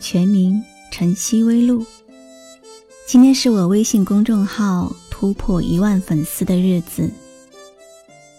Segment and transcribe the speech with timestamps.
[0.00, 1.84] 全名晨曦微露。
[3.06, 7.10] 今天是我微信公众号突破一万粉丝的日子。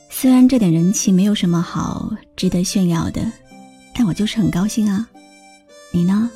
[0.09, 3.31] 虽然这点人气没有什么好值得炫耀的，
[3.93, 5.07] 但我就是很高兴啊。
[5.91, 6.29] 你呢？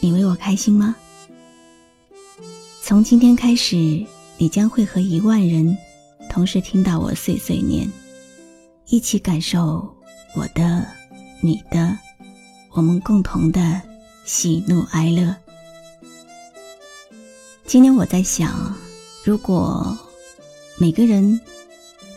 [0.00, 0.96] 你为我开心吗？
[2.82, 3.76] 从今天开始，
[4.36, 5.76] 你将会和一万人
[6.30, 7.90] 同时听到我碎碎念，
[8.86, 9.94] 一起感受
[10.36, 10.86] 我的、
[11.40, 11.98] 你的、
[12.72, 13.87] 我们共同的。
[14.28, 15.34] 喜怒哀乐。
[17.64, 18.76] 今天我在想，
[19.24, 19.96] 如果
[20.76, 21.40] 每个人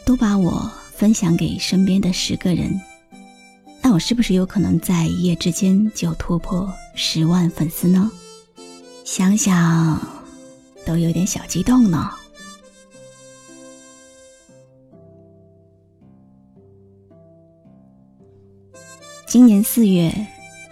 [0.03, 2.77] 都把我分享给身边的十个人，
[3.81, 8.11] 那我是不是有可能在一夜之间就突破十万粉丝呢？
[9.05, 10.05] 想想
[10.85, 12.11] 都有点小激动呢。
[19.25, 20.13] 今年四月。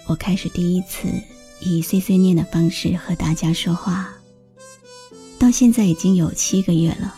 [0.10, 1.08] 我开始第一次
[1.60, 4.10] 以碎碎念的方式和大家说话，
[5.38, 7.16] 到现在已经有七个月了。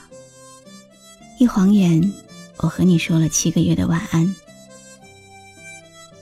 [1.39, 2.13] 一晃眼，
[2.57, 4.35] 我和你说了七个月的晚安。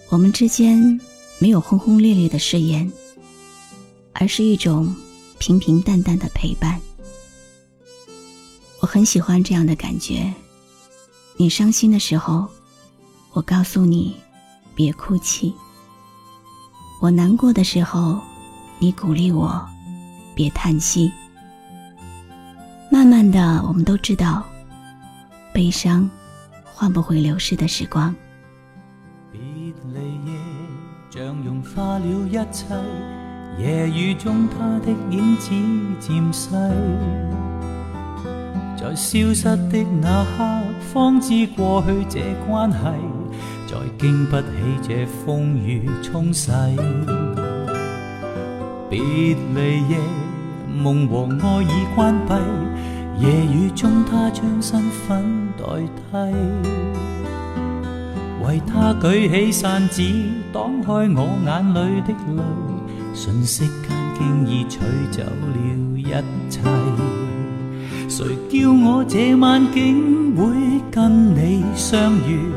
[0.10, 1.02] 我们之间
[1.40, 2.92] 没有轰轰烈烈的誓言，
[4.14, 4.96] 而是一种
[5.40, 6.80] 平平淡淡的陪伴。
[8.80, 10.32] 我很喜欢这样的感觉。
[11.36, 12.48] 你伤心的时候，
[13.32, 14.16] 我告诉你，
[14.76, 15.52] 别哭泣。
[17.02, 18.20] 我难过的时候，
[18.78, 19.66] 你鼓励我，
[20.36, 21.10] 别叹息。
[22.92, 24.44] 慢慢的，我们都知道，
[25.54, 26.10] 悲伤
[26.66, 28.14] 换不回流逝的时光。
[29.32, 29.40] 别
[29.94, 30.38] 离夜
[31.10, 32.66] 像融化了一切，
[33.58, 35.52] 夜雨中他的影子
[36.02, 36.50] 渐细，
[38.78, 40.44] 在消失的那刻，
[40.92, 42.78] 方知过去这关系。
[43.70, 44.48] 再经不起
[44.82, 46.52] 这风雨冲洗，
[48.90, 50.00] 别离夜，
[50.76, 52.34] 梦和爱已关闭，
[53.24, 55.24] 夜雨中他将身份
[55.56, 56.34] 代替，
[58.44, 60.02] 为他举起伞子
[60.52, 62.42] 挡开我眼里的泪，
[63.14, 64.80] 瞬息间经已取
[65.12, 65.56] 走了
[65.96, 66.06] 一
[66.50, 66.60] 切，
[68.10, 72.50] 谁叫我这晚竟会跟你相遇？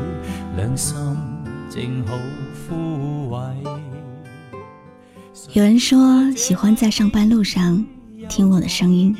[5.53, 7.83] 有人说喜欢在上班路上
[8.29, 9.15] 听我的声音，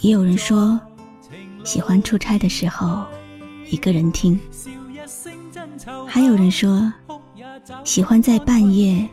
[0.00, 0.80] 也有人说
[1.62, 3.04] 喜欢出差的时候
[3.68, 4.40] 一个人听，
[6.06, 6.90] 还有人说
[7.84, 9.06] 喜欢在半夜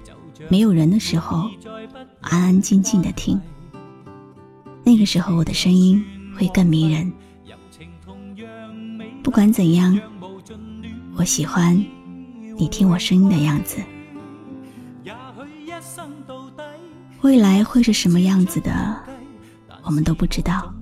[0.47, 1.49] 没有人的时候
[2.21, 3.39] 安安静静的听，
[4.85, 6.01] 那个时候我的声音
[6.37, 7.11] 会更迷人。
[9.21, 9.99] 不管怎样。
[11.17, 11.75] 我喜欢
[12.57, 13.77] 你听我声音的样子。
[17.21, 18.97] 未来会是什么样子的，
[19.83, 20.73] 我们都不知道。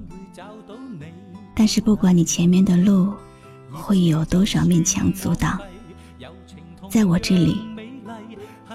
[1.55, 3.13] 但是不管你前面的路
[3.69, 5.59] 会有多少面墙阻挡，
[6.89, 7.61] 在我这里，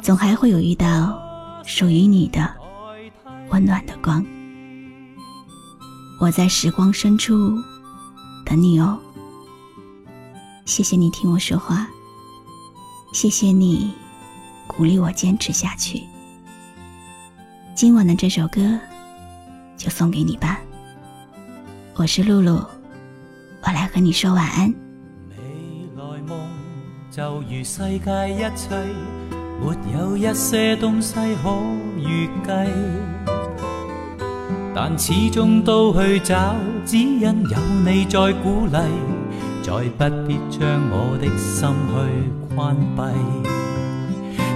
[0.03, 1.19] 总还会有一道
[1.65, 2.55] 属于你的
[3.49, 4.25] 温暖的光。
[6.21, 7.57] 我在时光深处
[8.45, 8.99] 等你哦。
[10.65, 11.87] 谢谢你听我说话，
[13.13, 13.93] 谢谢你
[14.67, 16.03] 鼓励我坚持下去。
[17.75, 18.63] 今晚的这首歌
[19.77, 20.59] 就送给你吧。
[21.97, 22.65] 我是露露，
[23.63, 24.75] 我来和你说晚安。
[25.29, 25.37] 未
[25.97, 26.49] 来梦
[27.11, 28.75] 就如世界一切，
[29.61, 31.61] 没有一些东西可
[31.99, 32.51] 预计，
[34.75, 36.55] 但始终都去找，
[36.87, 38.79] 只因有你在鼓励。
[39.65, 41.95] 再不必将我的心去
[42.55, 43.01] 关闭，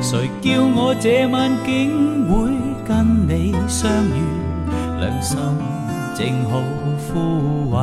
[0.02, 2.52] 谁叫我这晚竟会
[2.86, 4.20] 跟你相遇？
[5.00, 5.38] 良心
[6.14, 6.60] 正好
[7.08, 7.78] 枯萎，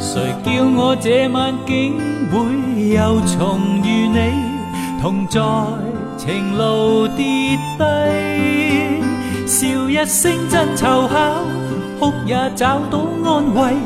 [0.00, 1.98] 谁叫我这晚竟
[2.32, 4.18] 会又重遇你？
[5.02, 5.38] 同在
[6.16, 7.84] 情路跌低，
[9.46, 11.44] 笑一声真凑巧，
[12.00, 13.76] 哭也找到安慰。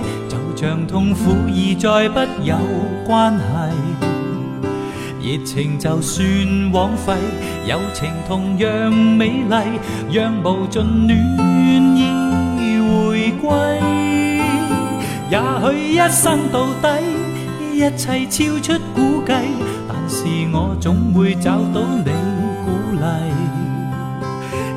[0.61, 2.55] 像痛苦已再不有
[3.07, 3.45] 关系，
[5.19, 6.27] 热情就算
[6.71, 7.15] 枉费，
[7.67, 9.55] 友情同样美丽，
[10.13, 13.51] 让无尽暖意回归。
[15.31, 17.01] 也许一生到底，
[17.73, 19.33] 一切超出估计，
[19.89, 22.13] 但是我总会找到你
[22.67, 22.71] 鼓
[23.01, 23.07] 励。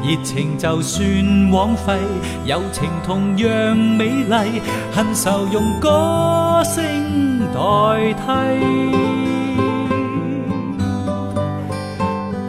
[0.03, 1.01] 热情就算
[1.49, 1.97] 枉费，
[2.43, 4.61] 友情同样美丽，
[4.91, 6.83] 恨愁用歌声
[7.53, 8.23] 代替。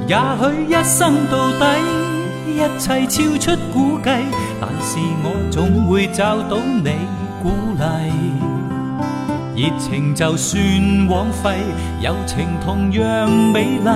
[0.08, 1.62] 也许一生到底，
[2.48, 4.10] 一切超出估计，
[4.60, 6.90] 但是我总会找到你
[7.40, 7.84] 鼓励。
[9.56, 10.60] 热情就算
[11.08, 11.60] 枉费，
[12.00, 13.88] 友情同样美丽，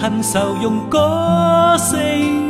[0.00, 2.49] 恨愁用歌声。